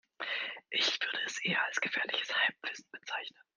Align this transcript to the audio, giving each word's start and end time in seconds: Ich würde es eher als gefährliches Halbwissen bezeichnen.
Ich 0.71 0.99
würde 0.99 1.19
es 1.27 1.45
eher 1.45 1.63
als 1.63 1.79
gefährliches 1.79 2.35
Halbwissen 2.35 2.89
bezeichnen. 2.91 3.39